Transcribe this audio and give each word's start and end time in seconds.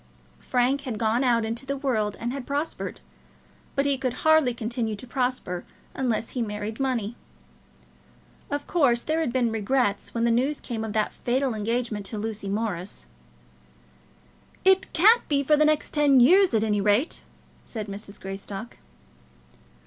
Frank 0.39 0.81
had 0.81 0.97
gone 0.97 1.23
out 1.23 1.45
into 1.45 1.63
the 1.63 1.77
world 1.77 2.17
and 2.19 2.33
had 2.33 2.47
prospered, 2.47 3.01
but 3.75 3.85
he 3.85 3.99
could 3.99 4.13
hardly 4.25 4.51
continue 4.51 4.95
to 4.95 5.05
prosper 5.05 5.63
unless 5.93 6.31
he 6.31 6.41
married 6.41 6.79
money. 6.79 7.15
Of 8.49 8.65
course, 8.65 9.01
there 9.03 9.19
had 9.19 9.31
been 9.31 9.51
regrets 9.51 10.15
when 10.15 10.23
the 10.23 10.31
news 10.31 10.59
came 10.59 10.83
of 10.83 10.93
that 10.93 11.13
fatal 11.13 11.53
engagement 11.53 12.11
with 12.11 12.19
Lucy 12.19 12.49
Morris. 12.49 13.05
"It 14.65 14.91
can't 14.91 15.27
be 15.27 15.43
for 15.43 15.55
the 15.55 15.65
next 15.65 15.91
ten 15.93 16.19
years, 16.19 16.55
at 16.55 16.63
any 16.63 16.81
rate," 16.81 17.21
said 17.63 17.85
Mrs. 17.85 18.19
Greystock. 18.19 18.77